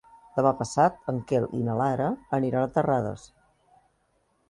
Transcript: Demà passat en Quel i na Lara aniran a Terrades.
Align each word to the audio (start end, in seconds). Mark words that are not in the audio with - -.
Demà 0.37 0.53
passat 0.61 1.11
en 1.13 1.19
Quel 1.33 1.45
i 1.59 1.61
na 1.69 1.77
Lara 1.83 2.09
aniran 2.41 2.69
a 2.69 2.73
Terrades. 2.79 3.31